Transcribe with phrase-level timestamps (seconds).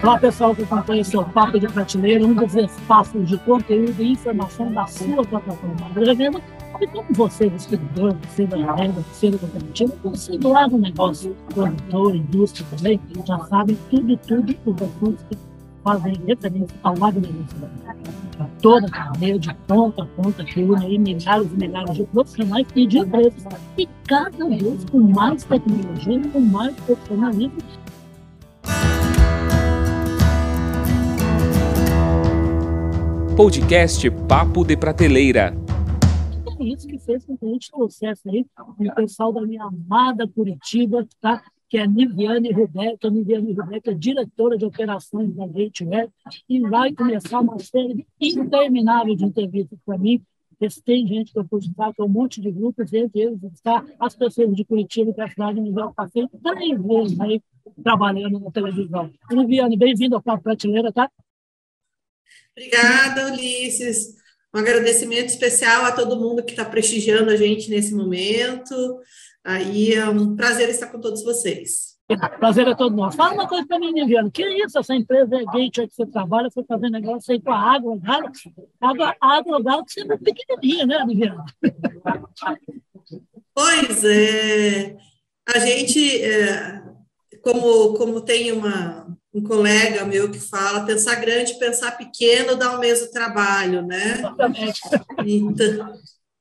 [0.00, 4.12] Olá, pessoal que acompanha o seu Papo de Prateleira, um dos espaços de conteúdo e
[4.12, 6.40] informação da sua plataforma de venda.
[6.80, 11.36] E como você, distribuidor, você da venda, você da cooperativa, você do lado do negócio,
[11.52, 15.38] produtor, indústria também, já sabem tudo, tudo os assuntos que
[15.82, 17.68] fazem referência ao agronegócio.
[18.62, 22.86] Toda a cadeia de ponta a ponta que une milhares e milhares de profissionais e
[22.86, 23.44] de empresas.
[23.76, 27.58] E cada vez com mais tecnologia, com mais profissionalismo
[33.38, 35.54] Podcast Papo de Prateleira.
[36.58, 40.26] É isso que fez com que a gente trouxesse aí o pessoal da minha amada
[40.26, 41.40] Curitiba, tá?
[41.68, 46.08] que é Niviane Rubeca, Niviane Rubeca, diretora de operações da Gateway,
[46.48, 50.20] e vai começar uma série interminável de entrevistas para mim,
[50.84, 54.16] tem gente que eu pude estar com um monte de grupos, entre eles está as
[54.16, 57.40] pessoas de Curitiba, que é a cidade onde eu passei três vezes aí
[57.84, 59.08] trabalhando na televisão.
[59.30, 61.08] Niviane, bem-vindo ao Papo Prateleira, tá?
[62.56, 64.16] Obrigada, Ulisses.
[64.54, 68.74] Um agradecimento especial a todo mundo que está prestigiando a gente nesse momento.
[69.44, 71.98] Aí é um prazer estar com todos vocês.
[72.38, 73.18] Prazer é todo nosso.
[73.18, 74.30] Fala uma coisa para mim, Niviano.
[74.30, 74.78] Que é isso?
[74.78, 78.54] Essa empresa é Gate que você trabalha, foi fazendo negócio aí com a Água Galaxy.
[78.80, 81.44] Água, Água Galaxy é muito pequenininha, né, Niviano?
[83.54, 84.96] Pois é.
[85.54, 86.82] A gente, é,
[87.42, 92.80] como, como tem uma, um colega meu que fala, pensar grande, pensar pequeno dá o
[92.80, 94.22] mesmo trabalho, né?
[95.24, 95.94] Então,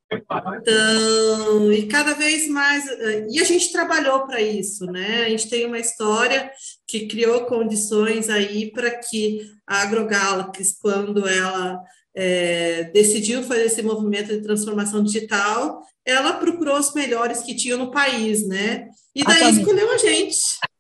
[0.10, 2.86] então, e cada vez mais,
[3.30, 5.26] e a gente trabalhou para isso, né?
[5.26, 6.50] A gente tem uma história
[6.88, 11.82] que criou condições aí para que a AgroGalaxy, quando ela
[12.16, 17.92] é, decidiu fazer esse movimento de transformação digital, ela procurou os melhores que tinham no
[17.92, 18.88] país, né?
[19.14, 20.38] E daí escolheu a gente.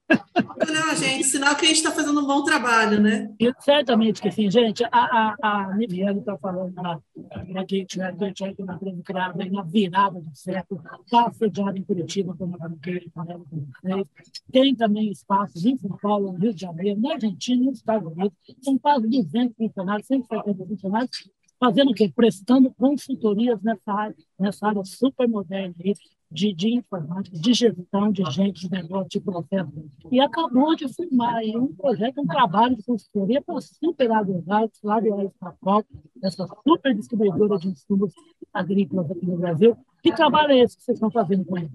[0.09, 3.33] Não, gente, sinal que a gente está fazendo um bom trabalho, né?
[3.39, 4.83] E, certamente que sim, gente.
[4.85, 6.99] A, a, a Niviane está falando na,
[7.47, 8.09] na Gate, né?
[8.09, 13.45] É uma empresa criada na virada do século, está sediada em Curitiba, como falei, falando
[13.49, 14.07] com vocês.
[14.51, 18.37] Tem também espaços em São Paulo, no Rio de Janeiro, na Argentina, nos Estados Unidos.
[18.61, 21.29] São quase 200 funcionários, 170 funcionários,
[21.59, 22.11] fazendo o quê?
[22.13, 25.93] Prestando consultorias nessa área, nessa área super moderna aí,
[26.29, 29.71] de, de informática, de gestão de gente, de negócio, de processo.
[30.11, 34.99] E acabou de firmar aí um projeto, um trabalho de consultoria para super agregados lá
[34.99, 35.85] do Aerostacol,
[36.21, 38.13] essa super distribuidora de insumos
[38.53, 39.77] agrícolas aqui no Brasil.
[40.03, 41.71] Que trabalho é esse que vocês estão fazendo com eles?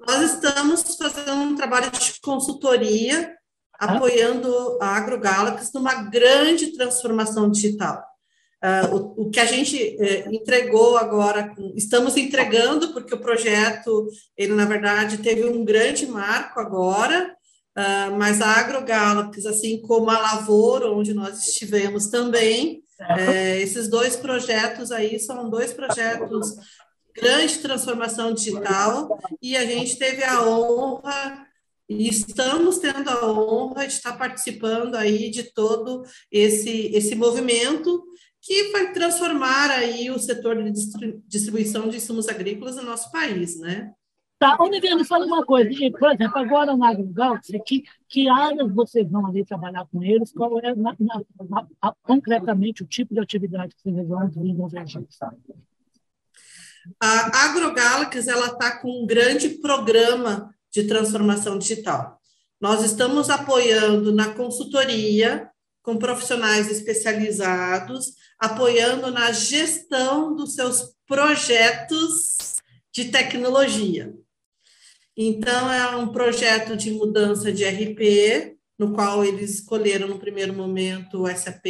[0.00, 3.36] Nós estamos fazendo um trabalho de consultoria,
[3.74, 8.07] apoiando a AgroGalaxy numa grande transformação digital.
[8.62, 14.52] Uh, o, o, que a gente uh, entregou agora, estamos entregando, porque o projeto, ele
[14.52, 17.36] na verdade teve um grande marco agora,
[17.76, 24.16] uh, mas a AgroGalaxy, assim como a Lavoura, onde nós estivemos também, eh, esses dois
[24.16, 26.56] projetos aí são dois projetos
[27.14, 31.46] grande transformação digital, e a gente teve a honra
[31.88, 38.04] e estamos tendo a honra de estar participando aí de todo esse, esse movimento
[38.48, 40.72] que vai transformar aí o setor de
[41.26, 43.92] distribuição de insumos agrícolas no nosso país, né?
[44.38, 45.68] Tá, Oliveira, fala uma coisa.
[45.98, 50.32] Por exemplo, agora na AgroGalaxy, que, que áreas vocês vão ali trabalhar com eles?
[50.32, 54.82] Qual é, na, na, na, concretamente, o tipo de atividade que vocês vão desenvolver?
[56.98, 62.18] A AgroGalaxy está com um grande programa de transformação digital.
[62.58, 65.50] Nós estamos apoiando na consultoria,
[65.88, 72.56] com profissionais especializados, apoiando na gestão dos seus projetos
[72.92, 74.12] de tecnologia.
[75.16, 81.22] Então, é um projeto de mudança de RP, no qual eles escolheram no primeiro momento
[81.22, 81.64] o SAP,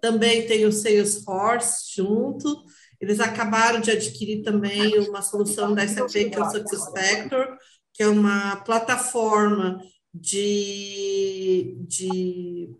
[0.00, 2.56] também tem o Salesforce junto,
[3.00, 7.48] eles acabaram de adquirir também uma solução da SAP, que é o SuccessFactor,
[7.92, 9.82] que é uma plataforma
[10.14, 12.70] de, de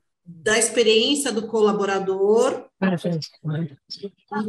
[0.42, 2.66] da experiência do colaborador,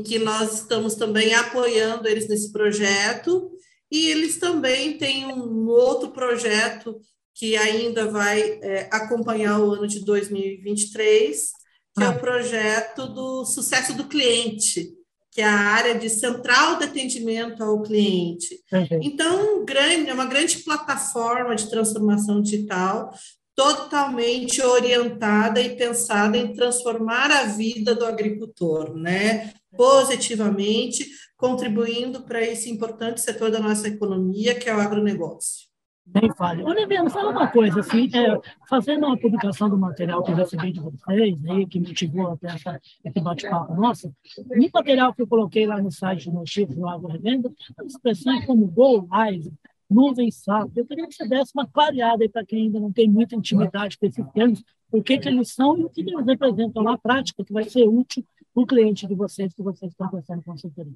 [0.06, 3.52] que nós estamos também apoiando eles nesse projeto,
[3.92, 7.00] e eles também têm um outro projeto
[7.34, 11.52] que ainda vai é, acompanhar o ano de 2023,
[11.98, 12.20] que é o ah.
[12.20, 14.94] projeto do sucesso do cliente,
[15.32, 18.62] que é a área de central de atendimento ao cliente.
[18.72, 19.00] Uhum.
[19.02, 23.12] Então, grande, é uma grande plataforma de transformação digital,
[23.56, 29.54] totalmente orientada e pensada em transformar a vida do agricultor, né?
[29.76, 31.06] Positivamente,
[31.38, 35.72] contribuindo para esse importante setor da nossa economia, que é o agronegócio.
[36.14, 36.64] Nem fale.
[36.64, 38.38] Olha, Liviano, fala uma coisa, assim, é,
[38.68, 42.82] fazendo uma publicação do material que eu recebi de vocês, aí, que motivou até essa,
[43.06, 44.14] esse bate-papo nosso,
[44.50, 47.52] no material que eu coloquei lá no site do Chifre do Água Revenda,
[47.86, 49.54] expressões como Go Live,
[49.92, 50.78] nuvem SAP.
[50.78, 54.06] Eu queria que você desse uma clareada para quem ainda não tem muita intimidade com
[54.06, 57.54] esses termos, o que, que eles são e o que eles representam na prática, que
[57.54, 60.94] vai ser útil para o cliente de vocês que vocês estão pensando em consultoria.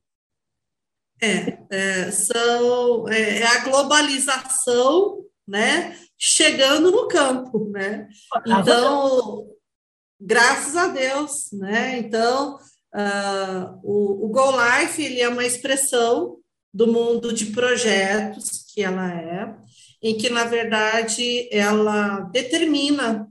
[1.21, 7.69] É, é, são, é, é, a globalização né, chegando no campo.
[7.69, 8.09] Né?
[8.45, 9.47] Então,
[10.19, 11.51] graças a Deus.
[11.53, 11.99] Né?
[11.99, 12.55] Então,
[12.93, 16.37] uh, o, o Go Life ele é uma expressão
[16.73, 19.55] do mundo de projetos que ela é,
[20.03, 23.25] em que, na verdade, ela determina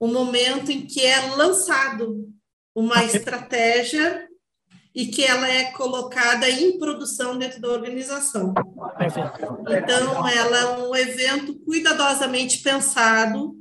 [0.00, 2.26] o momento em que é lançado
[2.74, 4.26] uma estratégia
[4.94, 8.54] e que ela é colocada em produção dentro da organização.
[9.68, 13.54] Então, ela é um evento cuidadosamente pensado,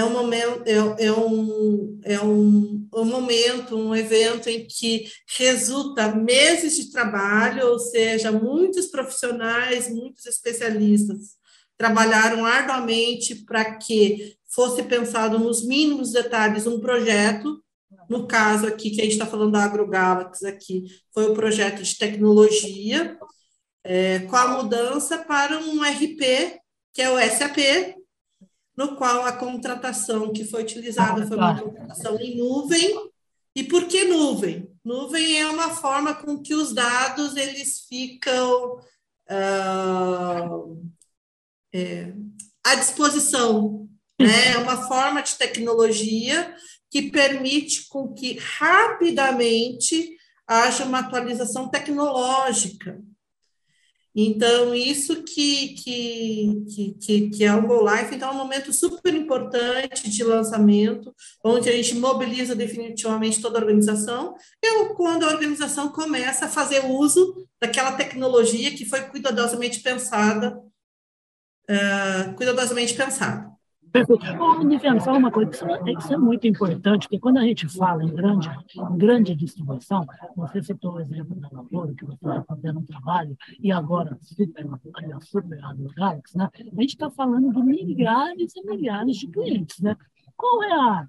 [0.00, 6.14] é um momento, é, é, um, é um, um momento, um evento em que resulta
[6.14, 11.38] meses de trabalho, ou seja, muitos profissionais, muitos especialistas
[11.76, 17.62] trabalharam arduamente para que fosse pensado nos mínimos detalhes um projeto.
[18.08, 21.96] No caso aqui, que a gente está falando da AgroGalaxy aqui, foi o projeto de
[21.96, 23.18] tecnologia,
[23.84, 26.58] é, com a mudança para um RP,
[26.92, 27.99] que é o SAP,
[28.80, 33.10] no qual a contratação que foi utilizada foi uma contratação em nuvem.
[33.54, 34.74] E por que nuvem?
[34.82, 38.80] Nuvem é uma forma com que os dados eles ficam
[39.30, 40.82] uh,
[41.74, 42.14] é,
[42.64, 43.86] à disposição.
[44.18, 44.52] Né?
[44.52, 46.56] É uma forma de tecnologia
[46.90, 50.16] que permite com que rapidamente
[50.46, 52.98] haja uma atualização tecnológica.
[54.14, 56.64] Então, isso que, que,
[57.00, 61.14] que, que, é o Go Life, então é um momento super importante de lançamento,
[61.44, 64.34] onde a gente mobiliza definitivamente toda a organização,
[64.64, 70.58] é quando a organização começa a fazer uso daquela tecnologia que foi cuidadosamente pensada,
[71.70, 73.48] uh, cuidadosamente pensada.
[73.92, 74.24] Perfeito.
[74.40, 77.68] Ô, Niviano, fala uma coisa, isso é, isso é, muito importante, porque quando a gente
[77.68, 80.06] fala em grande, em grande distribuição,
[80.36, 84.66] você citou o exemplo da Lavoura, que você está fazendo um trabalho, e agora super,
[85.20, 85.58] super
[85.96, 86.48] Galaxy, né?
[86.54, 89.80] a gente está falando de milhares e milhares de clientes.
[89.80, 89.96] Né?
[90.36, 91.08] Qual é, a,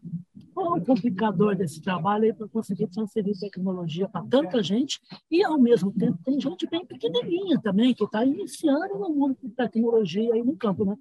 [0.54, 5.00] qual é o complicador desse trabalho para conseguir transferir tecnologia para tanta gente
[5.30, 9.50] e, ao mesmo tempo, tem gente bem pequenininha também, que está iniciando no mundo de
[9.50, 10.98] tecnologia aí no campo, né?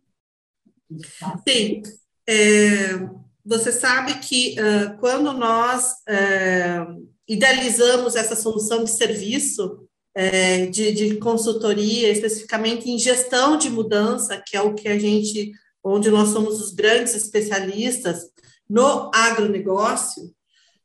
[1.46, 1.82] Sim.
[2.28, 2.98] É,
[3.44, 11.16] você sabe que uh, quando nós uh, idealizamos essa solução de serviço uh, de, de,
[11.16, 15.52] consultoria, especificamente em gestão de mudança, que é o que a gente,
[15.82, 18.30] onde nós somos os grandes especialistas
[18.68, 20.32] no agronegócio,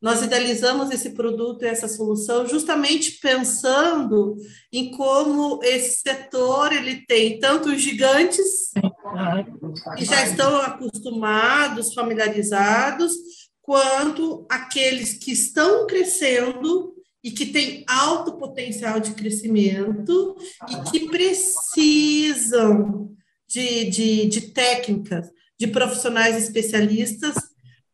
[0.06, 4.38] nós idealizamos esse produto e essa solução justamente pensando
[4.72, 8.72] em como esse setor ele tem tanto os gigantes
[9.98, 13.14] que já estão acostumados, familiarizados,
[13.64, 16.94] quanto aqueles que estão crescendo
[17.24, 20.36] e que têm alto potencial de crescimento
[20.70, 23.10] e que precisam
[23.48, 27.34] de, de, de técnicas, de profissionais especialistas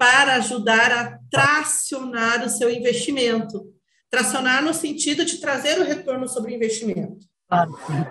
[0.02, 3.68] para ajudar a tracionar o seu investimento.
[4.10, 7.24] Tracionar no sentido de trazer o retorno sobre o investimento.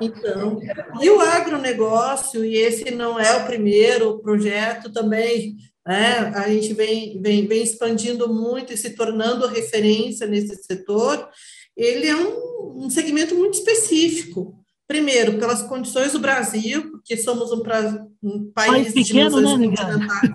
[0.01, 0.61] Então,
[1.03, 7.21] e o agronegócio, e esse não é o primeiro projeto também, né, a gente vem,
[7.21, 11.29] vem, vem expandindo muito e se tornando referência nesse setor,
[11.77, 14.55] ele é um, um segmento muito específico.
[14.87, 20.31] Primeiro, pelas condições do Brasil, porque somos um, pra, um país pequeno, de né, continentais.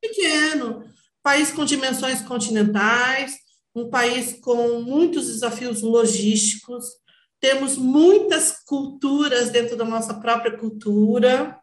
[0.00, 0.89] Pequeno,
[1.22, 3.34] país com dimensões continentais,
[3.74, 6.86] um país com muitos desafios logísticos,
[7.40, 11.58] temos muitas culturas dentro da nossa própria cultura,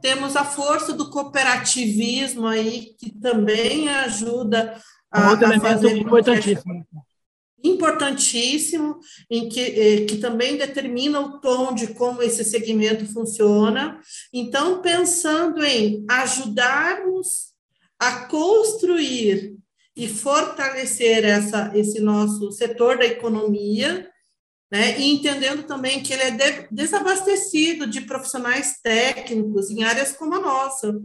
[0.00, 5.96] temos a força do cooperativismo aí, que também ajuda a, a fazer...
[5.96, 6.86] Importantíssimo.
[7.64, 8.98] Importantíssimo,
[9.30, 13.98] em que, eh, que também determina o tom de como esse segmento funciona.
[14.32, 17.45] Então, pensando em ajudarmos
[17.98, 19.56] a construir
[19.96, 24.10] e fortalecer essa, esse nosso setor da economia,
[24.70, 30.34] né, e entendendo também que ele é de, desabastecido de profissionais técnicos em áreas como
[30.34, 31.00] a nossa,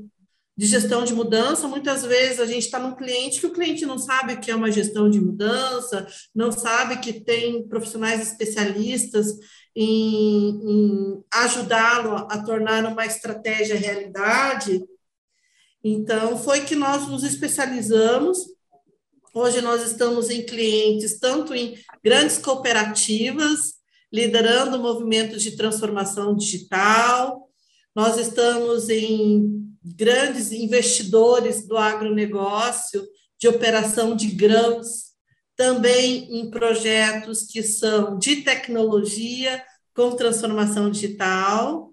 [0.57, 1.67] de gestão de mudança.
[1.67, 4.55] Muitas vezes a gente está num cliente que o cliente não sabe o que é
[4.55, 6.05] uma gestão de mudança,
[6.35, 9.27] não sabe que tem profissionais especialistas
[9.75, 14.83] em, em ajudá-lo a tornar uma estratégia realidade.
[15.83, 18.37] Então, foi que nós nos especializamos.
[19.33, 23.73] Hoje nós estamos em clientes, tanto em grandes cooperativas,
[24.11, 27.49] liderando movimentos de transformação digital,
[27.95, 33.05] nós estamos em grandes investidores do agronegócio,
[33.39, 35.11] de operação de grãos,
[35.55, 39.63] também em projetos que são de tecnologia
[39.95, 41.90] com transformação digital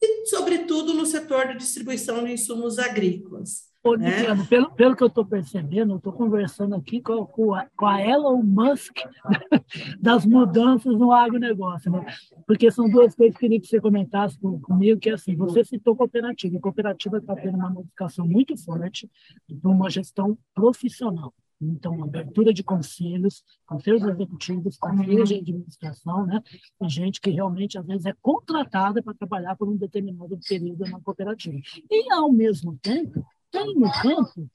[0.00, 3.68] e, sobretudo, no setor de distribuição de insumos agrícolas.
[3.82, 4.24] Ô, né?
[4.48, 8.02] pelo, pelo que eu estou percebendo, eu estou conversando aqui com, com, a, com a
[8.02, 8.98] Elon Musk
[10.00, 12.04] das mudanças no agronegócio, né?
[12.46, 15.64] Porque são duas coisas que eu queria que você comentasse comigo, que é assim, você
[15.64, 19.08] citou cooperativa, e a cooperativa está tendo uma modificação muito forte
[19.48, 21.32] de uma gestão profissional.
[21.60, 26.42] Então, abertura de conselhos, conselhos executivos, conselhos de administração, né?
[26.78, 31.00] Tem gente que realmente, às vezes, é contratada para trabalhar por um determinado período na
[31.00, 31.58] cooperativa.
[31.90, 34.48] E, ao mesmo tempo, tem no campo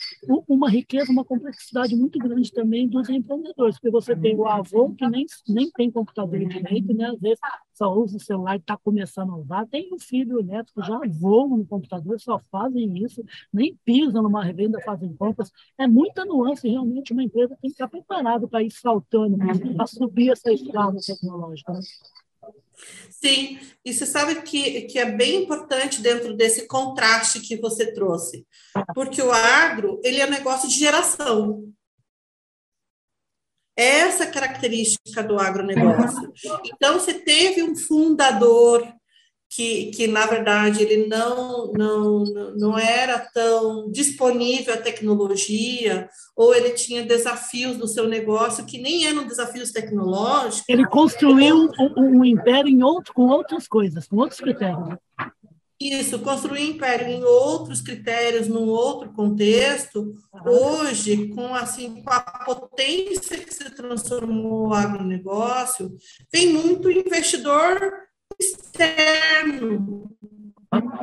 [0.47, 5.07] uma riqueza, uma complexidade muito grande também dos empreendedores, porque você tem o avô que
[5.07, 7.07] nem, nem tem computador direito, né?
[7.07, 7.39] às vezes
[7.73, 10.71] só usa o celular e está começando a usar, tem o filho e o neto
[10.73, 15.87] que já voam no computador, só fazem isso, nem pisam numa revenda, fazem compras, é
[15.87, 19.37] muita nuance, realmente uma empresa tem que estar preparada para ir saltando,
[19.75, 21.73] para subir essa estrada tecnológica.
[23.09, 28.45] Sim, e você sabe que, que é bem importante dentro desse contraste que você trouxe,
[28.93, 31.71] porque o agro, ele é um negócio de geração.
[33.75, 36.31] Essa característica do agronegócio.
[36.65, 38.87] Então, você teve um fundador
[39.55, 42.23] que, que na verdade ele não, não,
[42.57, 49.05] não era tão disponível à tecnologia, ou ele tinha desafios no seu negócio que nem
[49.05, 50.63] eram desafios tecnológicos.
[50.67, 54.97] Ele construiu um, um império em outro, com outras coisas, com outros critérios.
[55.79, 60.13] Isso, construir império em outros critérios, num outro contexto,
[60.45, 65.91] hoje, com assim, com a potência que se transformou o agronegócio,
[66.31, 67.91] tem muito investidor
[68.43, 70.09] externo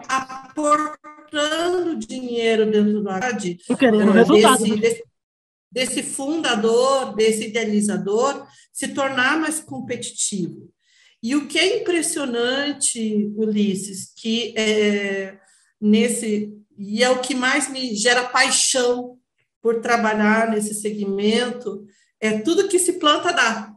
[0.09, 5.04] aportando dinheiro dentro da cidade desse, desse,
[5.70, 10.70] desse fundador, desse idealizador, se tornar mais competitivo.
[11.23, 15.38] E o que é impressionante, Ulisses, que é,
[15.80, 19.18] nesse e é o que mais me gera paixão
[19.61, 21.85] por trabalhar nesse segmento,
[22.18, 23.70] é tudo que se planta dá,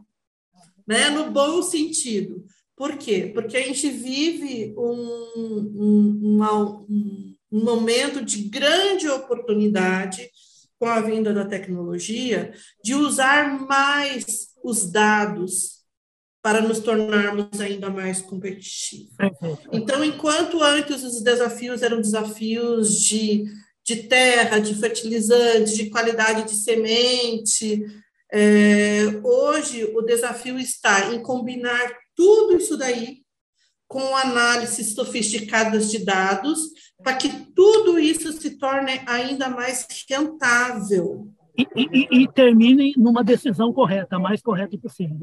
[0.86, 1.10] né?
[1.10, 2.46] No bom sentido.
[2.76, 3.30] Por quê?
[3.32, 10.28] Porque a gente vive um, um, uma, um, um momento de grande oportunidade
[10.78, 12.52] com a vinda da tecnologia
[12.82, 15.84] de usar mais os dados
[16.42, 19.14] para nos tornarmos ainda mais competitivos.
[19.72, 23.46] Então, enquanto antes os desafios eram desafios de,
[23.82, 27.86] de terra, de fertilizantes, de qualidade de semente,
[28.30, 33.24] é, hoje o desafio está em combinar tudo isso daí
[33.86, 36.60] com análises sofisticadas de dados,
[37.02, 41.28] para que tudo isso se torne ainda mais rentável.
[41.56, 45.16] E, e, e termine numa decisão correta, mais correta possível.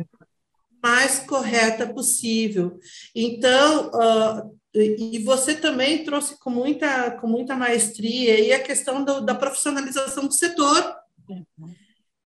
[0.82, 2.80] Mais correta possível.
[3.14, 9.20] Então, uh, e você também trouxe com muita, com muita maestria aí a questão do,
[9.20, 10.96] da profissionalização do setor.
[11.28, 11.76] Uhum.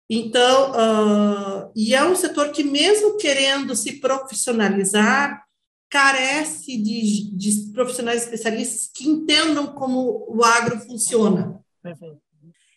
[0.09, 5.45] Então, uh, e é um setor que, mesmo querendo se profissionalizar,
[5.89, 11.61] carece de, de profissionais especialistas que entendam como o agro funciona.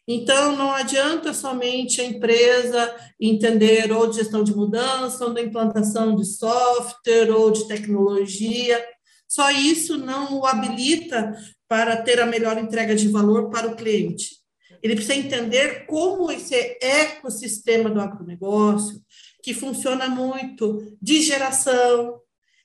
[0.07, 6.15] Então, não adianta somente a empresa entender ou de gestão de mudança, ou da implantação
[6.15, 8.81] de software, ou de tecnologia.
[9.27, 11.35] Só isso não o habilita
[11.67, 14.37] para ter a melhor entrega de valor para o cliente.
[14.81, 19.01] Ele precisa entender como esse ecossistema do agronegócio,
[19.41, 22.19] que funciona muito de geração,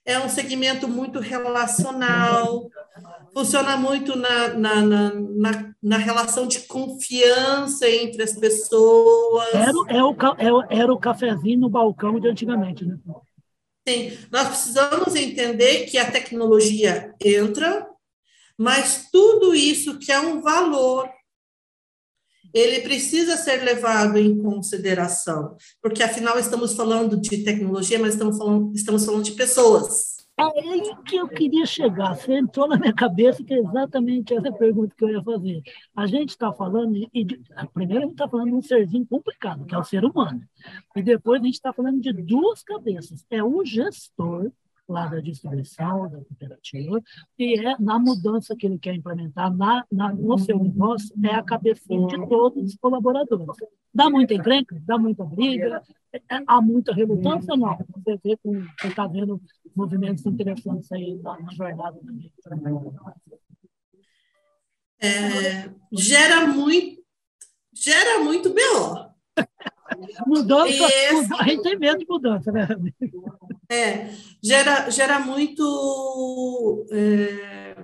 [0.04, 2.68] é um segmento muito relacional,
[3.32, 9.54] funciona muito na, na, na, na, relação de confiança entre as pessoas.
[9.54, 12.98] Era, é o, é era o cafezinho no balcão de antigamente, né?
[13.88, 17.88] Sim, nós precisamos entender que a tecnologia entra,
[18.56, 21.08] mas tudo isso que é um valor
[22.52, 28.72] ele precisa ser levado em consideração, porque afinal estamos falando de tecnologia, mas estamos falando,
[28.74, 30.16] estamos falando de pessoas.
[30.38, 32.14] aí que eu queria chegar.
[32.14, 35.62] Você entrou na minha cabeça que é exatamente essa pergunta que eu ia fazer.
[35.96, 37.40] A gente está falando, e de,
[37.72, 40.42] primeiro a gente está falando de um serzinho complicado, que é o ser humano.
[40.96, 43.24] E depois a gente está falando de duas cabeças.
[43.30, 44.50] É o gestor
[44.92, 47.02] lá da distribuição, da cooperativa,
[47.38, 51.42] e é na mudança que ele quer implementar na, na, no seu negócio, é a
[51.42, 53.46] cabecinha de todos os colaboradores.
[53.92, 55.82] Dá muita encrenca, dá muita briga,
[56.12, 57.76] é, há muita relutância, não.
[57.76, 58.48] Você vê que
[58.80, 59.40] você está vendo
[59.74, 61.98] movimentos interessantes aí na, na jornada
[65.00, 67.02] É, gera muito
[67.74, 69.11] gera muito BO.
[70.26, 71.34] Mudança, Esse...
[71.34, 72.68] a gente tem medo de mudança, né?
[73.70, 74.10] É,
[74.42, 76.86] gera, gera muito.
[76.90, 77.74] É,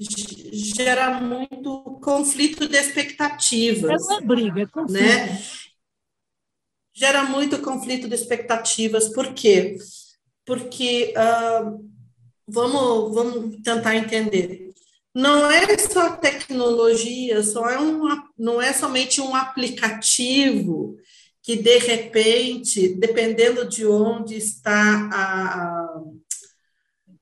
[0.00, 4.08] gera muito conflito de expectativas.
[4.08, 5.02] É uma briga, é conflito.
[5.02, 5.42] Né?
[6.92, 9.76] Gera muito conflito de expectativas, por quê?
[10.44, 11.90] Porque, uh,
[12.46, 14.73] vamos, vamos tentar entender,
[15.14, 18.02] não é só tecnologia, só é um,
[18.36, 20.96] não é somente um aplicativo
[21.40, 26.00] que, de repente, dependendo de onde está a,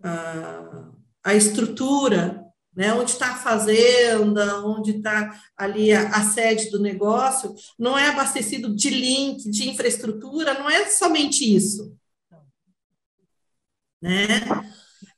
[0.03, 0.91] a,
[1.25, 2.43] a estrutura,
[2.75, 8.09] né, onde está a fazenda, onde está ali a, a, sede do negócio, não é
[8.09, 11.95] abastecido de link, de infraestrutura, não é somente isso.
[14.01, 14.41] Né?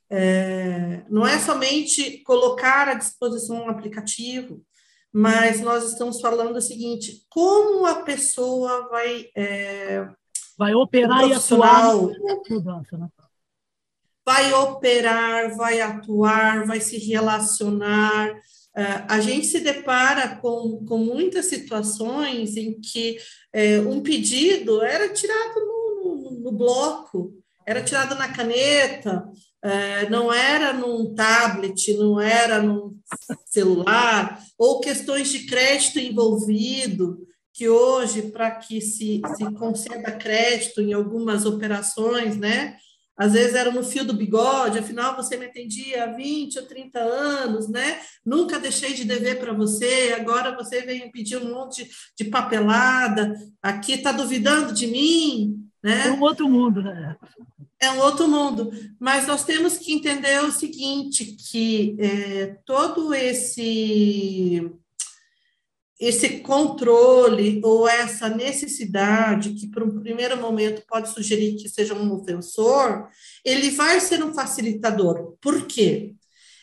[0.09, 4.61] É, não é somente colocar à disposição um aplicativo,
[5.11, 9.29] mas nós estamos falando o seguinte: como a pessoa vai.
[9.35, 10.07] É,
[10.57, 11.93] vai operar e atuar
[12.49, 13.07] mudança, né?
[14.25, 18.31] Vai operar, vai atuar, vai se relacionar.
[18.75, 23.17] Uh, a gente se depara com, com muitas situações em que
[23.53, 27.33] é, um pedido era tirado no, no, no bloco,
[27.65, 29.54] era tirado na caneta, é,
[30.09, 32.97] não era num tablet, não era num
[33.45, 40.91] celular, ou questões de crédito envolvido, que hoje, para que se, se conceda crédito em
[40.91, 42.75] algumas operações, né?
[43.17, 46.99] Às vezes era no fio do bigode, afinal você me atendia há 20 ou 30
[46.99, 48.01] anos, né?
[48.25, 53.93] Nunca deixei de dever para você, agora você vem pedir um monte de papelada, aqui
[53.93, 56.07] está duvidando de mim, né?
[56.07, 57.15] É um outro mundo, né?
[57.79, 58.71] é um outro mundo.
[58.99, 64.71] Mas nós temos que entender o seguinte, que é, todo esse
[65.97, 72.11] esse controle ou essa necessidade que para um primeiro momento pode sugerir que seja um
[72.11, 73.07] ofensor,
[73.45, 75.37] ele vai ser um facilitador.
[75.39, 76.13] Por quê?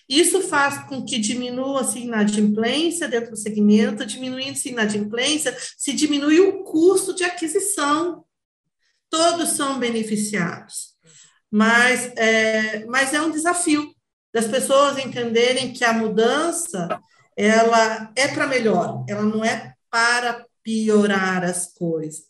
[0.07, 6.39] Isso faz com que diminua-se a inadimplência dentro do segmento, diminuindo-se a inadimplência, se diminui
[6.41, 8.23] o custo de aquisição.
[9.13, 10.93] Todos são beneficiados
[11.53, 13.95] mas é, mas é um desafio
[14.33, 16.99] das pessoas entenderem que a mudança
[17.37, 22.25] ela é para melhor, ela não é para piorar as coisas.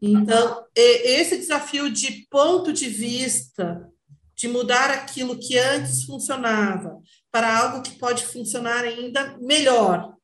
[0.00, 3.86] Então, esse desafio de ponto de vista,
[4.34, 6.98] de mudar aquilo que antes funcionava
[7.30, 10.14] para algo que pode funcionar ainda melhor,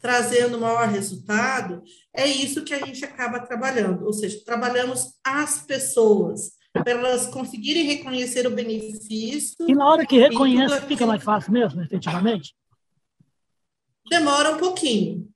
[0.00, 1.82] trazendo maior resultado,
[2.14, 7.84] é isso que a gente acaba trabalhando, ou seja, trabalhamos as pessoas, para elas conseguirem
[7.84, 9.66] reconhecer o benefício.
[9.68, 12.54] E na hora que reconhece, fica mais fácil mesmo, efetivamente?
[14.08, 15.28] Demora um pouquinho.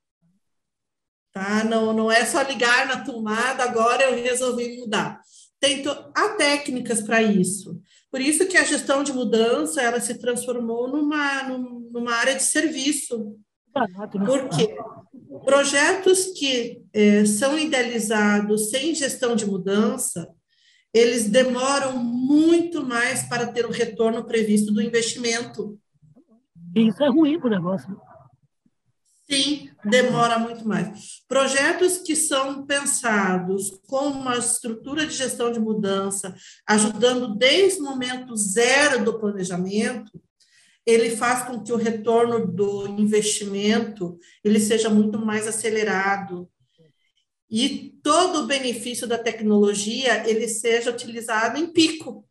[1.31, 1.63] Tá?
[1.63, 5.21] Não, não é só ligar na tomada, agora eu resolvi mudar.
[5.59, 5.83] Tem
[6.15, 7.81] há técnicas para isso.
[8.11, 13.35] Por isso que a gestão de mudança ela se transformou numa, numa área de serviço.
[14.25, 14.75] Por quê?
[15.43, 20.29] Projetos que eh, são idealizados sem gestão de mudança,
[20.93, 25.77] eles demoram muito mais para ter o retorno previsto do investimento.
[26.75, 28.01] Isso é ruim para o negócio.
[29.29, 31.21] Sim, demora muito mais.
[31.27, 36.33] Projetos que são pensados com uma estrutura de gestão de mudança,
[36.65, 40.21] ajudando desde o momento zero do planejamento,
[40.87, 46.49] ele faz com que o retorno do investimento ele seja muito mais acelerado,
[47.49, 52.25] e todo o benefício da tecnologia ele seja utilizado em pico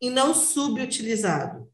[0.00, 1.68] e não subutilizado.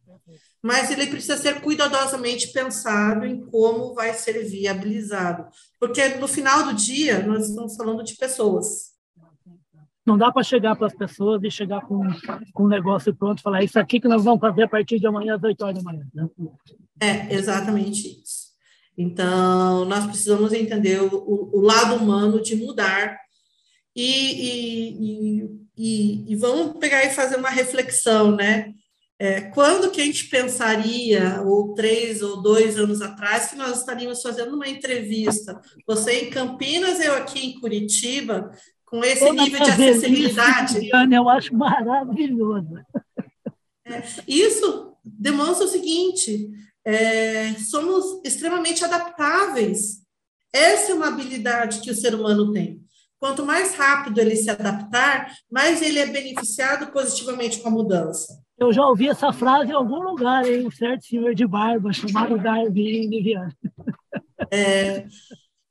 [0.60, 6.74] Mas ele precisa ser cuidadosamente pensado em como vai ser viabilizado, porque no final do
[6.74, 8.95] dia nós estamos falando de pessoas.
[10.06, 12.00] Não dá para chegar para as pessoas e chegar com,
[12.52, 15.06] com um negócio pronto e falar isso aqui que nós vamos fazer a partir de
[15.06, 16.06] amanhã às 8 horas da manhã.
[16.14, 16.28] Né?
[17.00, 18.46] É, exatamente isso.
[18.96, 23.18] Então, nós precisamos entender o, o, lado humano de mudar.
[23.94, 28.72] E, e, e, e vamos pegar e fazer uma reflexão, né?
[29.18, 34.20] É, quando que a gente pensaria, ou três ou dois anos atrás, que nós estaríamos
[34.20, 38.50] fazendo uma entrevista, você em Campinas, eu aqui em Curitiba,
[38.86, 40.86] com esse Toda nível de acessibilidade?
[40.86, 42.78] Isso, eu acho maravilhoso.
[43.84, 46.48] É, isso demonstra o seguinte:
[46.84, 50.02] é, somos extremamente adaptáveis.
[50.52, 52.80] Essa é uma habilidade que o ser humano tem.
[53.18, 58.40] Quanto mais rápido ele se adaptar, mais ele é beneficiado positivamente com a mudança.
[58.58, 62.38] Eu já ouvi essa frase em algum lugar, em um certo senhor de barba chamado
[62.38, 63.52] Darwin Viviane.
[64.50, 65.06] É,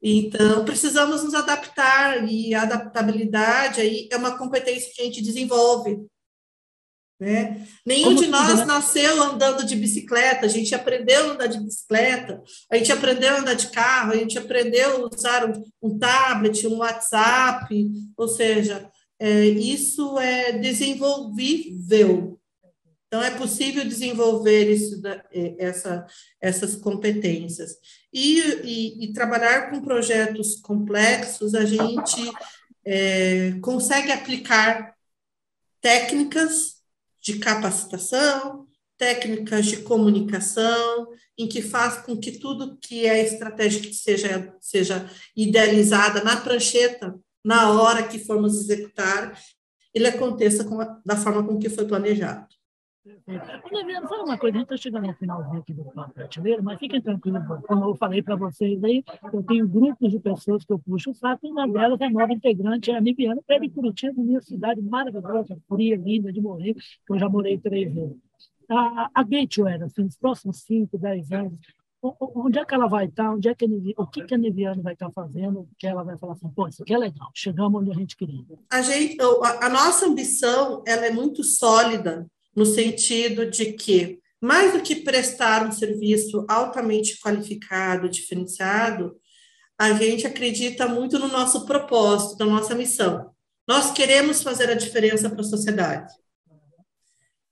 [0.08, 6.06] então, precisamos nos adaptar, e a adaptabilidade aí é uma competência que a gente desenvolve.
[7.20, 7.66] Né?
[7.84, 8.66] Nenhum Como de nós né?
[8.66, 13.40] nasceu andando de bicicleta, a gente aprendeu a andar de bicicleta, a gente aprendeu a
[13.40, 18.88] andar de carro, a gente aprendeu a usar um, um tablet, um WhatsApp, ou seja,
[19.20, 22.40] é, isso é desenvolvível.
[23.08, 25.02] Então, é possível desenvolver isso,
[25.58, 26.06] essa,
[26.42, 27.78] essas competências.
[28.18, 32.32] E, e, e, trabalhar com projetos complexos, a gente
[32.86, 34.96] é, consegue aplicar
[35.82, 36.78] técnicas
[37.22, 38.66] de capacitação,
[38.98, 46.24] técnicas de comunicação, em que faz com que tudo que é estratégico seja, seja idealizada
[46.24, 49.38] na prancheta, na hora que formos executar,
[49.94, 52.55] ele aconteça a, da forma com que foi planejado.
[53.72, 56.80] Leviano, fala uma coisa, a gente está chegando no finalzinho aqui do Papo Prateleiro, mas
[56.80, 60.80] fiquem tranquilos, como eu falei para vocês aí, eu tenho grupos de pessoas que eu
[60.80, 64.14] puxo o saco, e uma delas é nova integrante, é a Nibiana, pé de Curitiba,
[64.18, 68.18] minha cidade maravilhosa, fria, linda de morrer, que eu já morei três vezes.
[68.68, 71.60] A, a Gateway, assim, nos próximos 5, 10 anos,
[72.02, 74.38] onde é que ela vai estar, onde é que a Niviana, o que, que a
[74.38, 77.80] Niviana vai estar fazendo, que ela vai falar assim, pô, isso aqui é legal, chegamos
[77.80, 78.44] onde a gente queria.
[78.72, 84.74] A, gente, a, a nossa ambição, ela é muito sólida, no sentido de que, mais
[84.74, 89.16] do que prestar um serviço altamente qualificado, diferenciado,
[89.78, 93.32] a gente acredita muito no nosso propósito, na nossa missão.
[93.68, 96.14] Nós queremos fazer a diferença para a sociedade.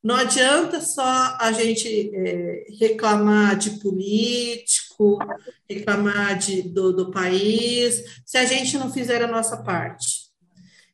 [0.02, 5.18] Não adianta só a gente é, reclamar de político,
[5.70, 10.23] reclamar de, do, do país, se a gente não fizer a nossa parte.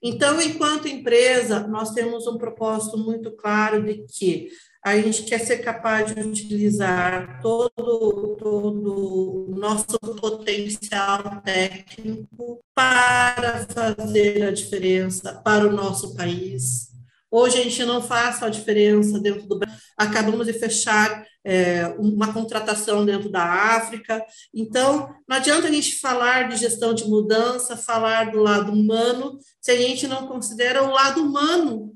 [0.02, 4.50] Então, enquanto empresa, nós temos um propósito muito claro de que
[4.82, 14.44] a gente quer ser capaz de utilizar todo, todo o nosso potencial técnico para fazer
[14.44, 16.89] a diferença para o nosso país,
[17.32, 19.80] Hoje a gente não faz só diferença dentro do Brasil.
[19.98, 24.26] Acabamos de fechar é, uma contratação dentro da África.
[24.54, 29.72] Então, não adianta a gente falar de gestão de mudança, falar do lado humano, se
[29.72, 31.96] a gente não considera o lado humano,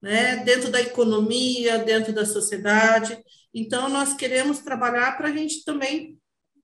[0.00, 3.18] né, dentro da economia, dentro da sociedade.
[3.52, 6.18] Então, nós queremos trabalhar para a gente também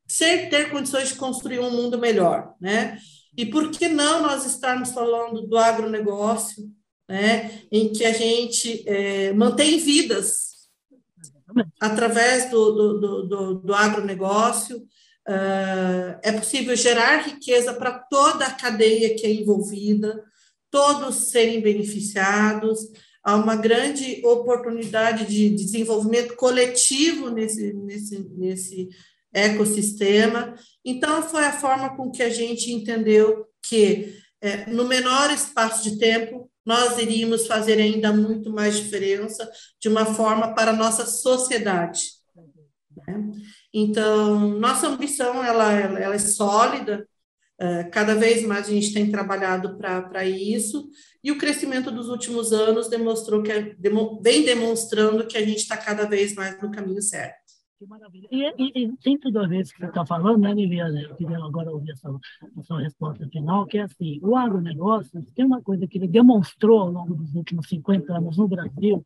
[0.07, 2.98] ser, ter condições de construir um mundo melhor, né?
[3.37, 6.70] E por que não nós estarmos falando do agronegócio,
[7.12, 10.53] né, em que a gente é, mantém vidas
[11.79, 14.79] através do, do, do, do agronegócio.
[15.29, 20.25] Uh, é possível gerar riqueza para toda a cadeia que é envolvida,
[20.70, 22.81] todos serem beneficiados.
[23.22, 28.88] Há uma grande oportunidade de desenvolvimento coletivo nesse, nesse, nesse
[29.35, 30.55] ecossistema.
[30.83, 35.98] Então, foi a forma com que a gente entendeu que, é, no menor espaço de
[35.98, 42.03] tempo, nós iríamos fazer ainda muito mais diferença de uma forma para a nossa sociedade.
[42.96, 43.33] Né?
[43.72, 47.07] Então, nossa ambição ela, ela, ela é sólida,
[47.59, 50.88] é, cada vez mais a gente tem trabalhado para isso,
[51.22, 53.77] e o crescimento dos últimos anos demonstrou que é,
[54.20, 57.41] vem demonstrando que a gente está cada vez mais no caminho certo.
[57.82, 58.28] Que maravilha.
[58.30, 61.02] E, e, e tem tudo a ver com o que você está falando, né, Liviana?
[61.02, 62.20] Eu queria agora ouvir a sua,
[62.56, 66.78] a sua resposta final, que é assim, o agronegócio tem uma coisa que ele demonstrou
[66.78, 69.04] ao longo dos últimos 50 anos no Brasil,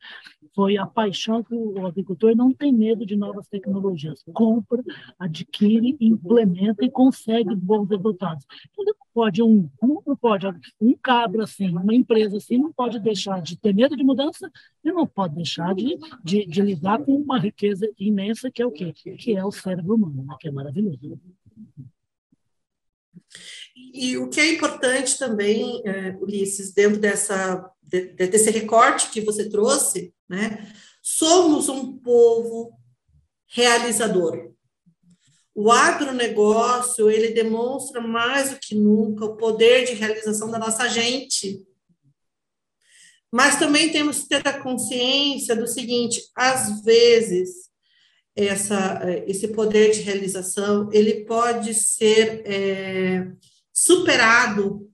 [0.55, 4.23] foi a paixão que o agricultor não tem medo de novas tecnologias.
[4.35, 4.83] Compra,
[5.19, 8.45] adquire, implementa e consegue bons resultados.
[8.79, 10.47] Então, pode um, não pode
[10.79, 14.53] um cabra assim, uma empresa assim, não pode deixar de ter medo de mudança
[14.85, 18.71] e não pode deixar de, de, de lidar com uma riqueza imensa que é o
[18.71, 18.93] quê?
[18.93, 20.37] Que é o cérebro humano, né?
[20.39, 21.19] que é maravilhoso.
[23.95, 29.49] E o que é importante também, é, Ulisses, dentro dessa, de, desse recorte que você
[29.49, 30.71] trouxe, né?
[31.03, 32.75] Somos um povo
[33.47, 34.53] realizador.
[35.59, 41.65] O agronegócio, ele demonstra mais do que nunca o poder de realização da nossa gente.
[43.33, 47.71] Mas também temos que ter a consciência do seguinte: às vezes
[48.37, 53.27] essa, esse poder de realização ele pode ser é,
[53.73, 54.91] superado,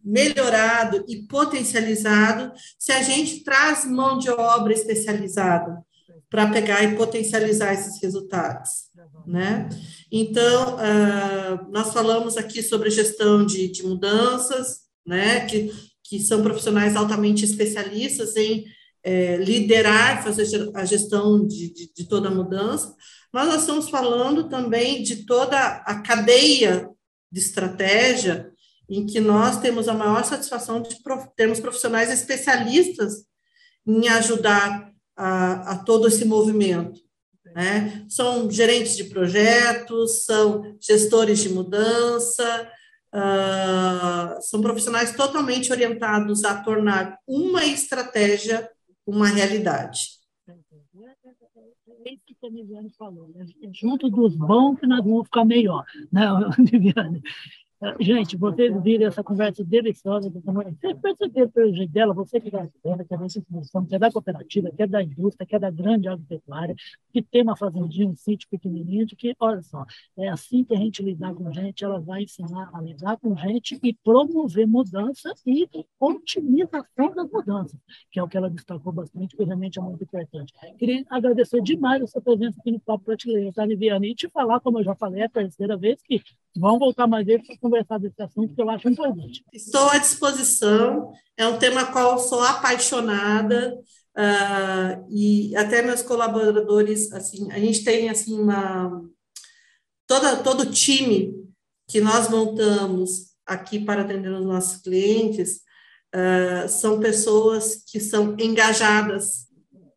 [0.00, 5.84] melhorado e potencializado se a gente traz mão de obra especializada
[6.32, 8.70] para pegar e potencializar esses resultados,
[9.26, 9.68] né?
[10.10, 15.44] Então, uh, nós falamos aqui sobre gestão de, de mudanças, né?
[15.44, 15.70] Que,
[16.02, 18.64] que são profissionais altamente especialistas em
[19.04, 22.96] é, liderar, fazer a gestão de, de, de toda a mudança,
[23.30, 26.88] mas nós estamos falando também de toda a cadeia
[27.30, 28.50] de estratégia
[28.88, 30.96] em que nós temos a maior satisfação de
[31.36, 33.26] termos profissionais especialistas
[33.86, 37.00] em ajudar a, a todo esse movimento.
[37.54, 38.06] Né?
[38.08, 42.70] São gerentes de projetos, são gestores de mudança,
[43.14, 48.68] uh, são profissionais totalmente orientados a tornar uma estratégia
[49.06, 50.00] uma realidade.
[52.04, 53.46] É isso que a Viviane falou, né?
[53.72, 56.22] junto dos bons que nós vamos ficar melhor, né,
[56.58, 57.22] Viviane?
[57.98, 60.30] Gente, vocês viram essa conversa deliciosa.
[60.30, 63.98] Vocês perceberam pelo jeito dela, você que é da que é da instituição, que é
[63.98, 66.76] da cooperativa, que é da indústria, que é da grande agropecuária,
[67.12, 69.84] que tem uma fazendinha, um sítio pequenininho, de que, olha só,
[70.16, 73.78] é assim que a gente lidar com gente, ela vai ensinar a lidar com gente
[73.82, 75.68] e promover mudança e
[75.98, 77.80] otimização das mudanças,
[78.12, 80.52] que é o que ela destacou bastante, que realmente é muito importante.
[80.78, 84.12] Queria agradecer demais a sua presença aqui no Papo Prateleira, tá, Liviane?
[84.12, 86.22] E te falar, como eu já falei, é a terceira vez, que
[86.56, 89.44] vão voltar mais vezes para conversar desse assunto, que eu acho importante.
[89.52, 93.74] Estou à disposição, é um tema qual sou apaixonada,
[94.16, 99.02] uh, e até meus colaboradores, assim, a gente tem, assim, uma...
[100.06, 101.32] Toda, todo time
[101.88, 105.60] que nós montamos aqui para atender os nossos clientes
[106.14, 109.46] uh, são pessoas que são engajadas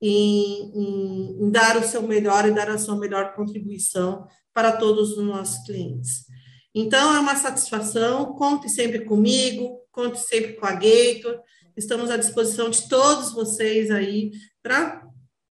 [0.02, 5.18] em, em, em, dar o seu melhor e dar a sua melhor contribuição para todos
[5.18, 6.26] os nossos clientes.
[6.78, 8.34] Então, é uma satisfação.
[8.34, 11.42] Conte sempre comigo, conte sempre com a Gator.
[11.78, 15.08] Estamos à disposição de todos vocês aí para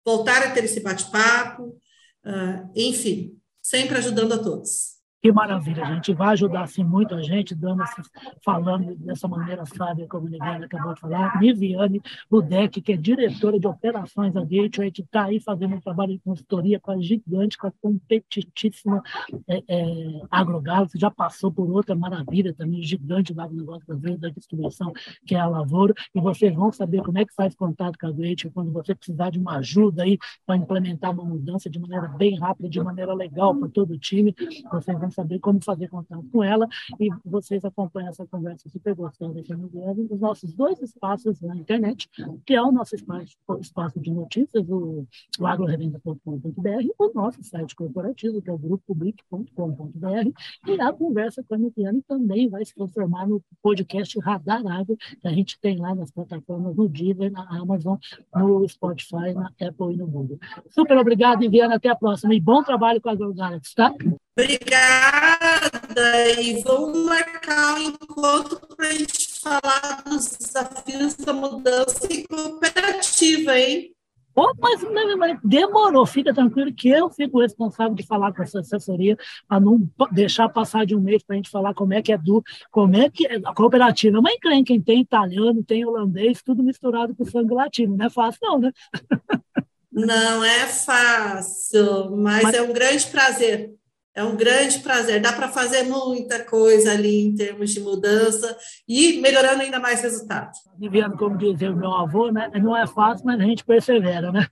[0.05, 1.79] voltar a ter esse bate-papo.
[2.25, 4.92] Uh, enfim, sempre ajudando a todos.
[5.23, 8.11] Que maravilha, gente vai ajudar assim muito a gente, dando esses,
[8.43, 11.41] falando dessa maneira sábia, como Liviane acabou de falar.
[11.41, 16.11] Liviane Ludec, que é diretora de operações da Gateway, que está aí fazendo um trabalho
[16.11, 19.01] de consultoria com a gigante, com a competitíssima
[19.47, 24.27] é, é, Agrogalo, que já passou por outra maravilha também, gigante do agronegócio brasileiro, da
[24.27, 24.91] distribuição,
[25.25, 28.11] que é a Lavoura, e vocês vão saber como é que faz contato com a
[28.11, 32.37] Gateway quando você precisar de uma ajuda aí para implementar uma mudança de maneira bem
[32.37, 34.35] rápida, de maneira legal para todo o time.
[34.69, 36.67] Vocês vão saber como fazer contato com ela
[36.99, 41.55] e vocês acompanham essa conversa super gostosa aqui no Guilherme, nos nossos dois espaços na
[41.55, 42.09] internet,
[42.45, 45.05] que é o nosso espaço, espaço de notícias, o,
[45.39, 50.31] o agrorevenda.com.br, o nosso site corporativo, que é o grupopublic.com.br,
[50.67, 55.27] e a conversa com a Nikiane também vai se transformar no podcast Radar Agro, que
[55.27, 57.97] a gente tem lá nas plataformas no Deezer, na Amazon,
[58.33, 60.39] no Spotify, na Apple e no Google.
[60.69, 63.93] Super obrigado, Viviana, até a próxima e bom trabalho com a AgroGalaxy, tá?
[64.35, 72.23] Obrigada, e vamos marcar um encontro para a gente falar dos desafios da mudança em
[72.23, 73.93] cooperativa, hein?
[74.35, 74.81] Oh, mas,
[75.19, 79.15] mas, demorou, fica tranquilo que eu fico responsável de falar com essa assessoria
[79.47, 82.17] para não deixar passar de um mês para a gente falar como é que é
[82.17, 84.19] do, como é que é a cooperativa.
[84.19, 88.39] Mas quem, quem tem italiano, tem holandês, tudo misturado com sangue latino, não é fácil
[88.41, 88.71] não, né?
[89.95, 92.55] Não é fácil, mas, mas...
[92.55, 93.75] é um grande prazer
[94.15, 95.21] é um grande prazer.
[95.21, 98.55] Dá para fazer muita coisa ali em termos de mudança
[98.87, 100.59] e melhorando ainda mais resultados.
[100.77, 102.49] Viviane, como dizia o meu avô, né?
[102.61, 104.47] não é fácil, mas a gente persevera, né?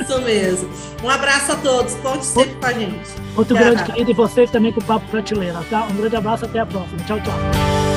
[0.00, 0.70] Isso mesmo.
[1.04, 1.94] Um abraço a todos.
[1.96, 3.10] Conte sempre com a gente.
[3.36, 5.84] Outro grande querido e vocês também com o Papo Prateleira, tá?
[5.84, 6.98] Um grande abraço, até a próxima.
[7.04, 7.89] Tchau, tchau.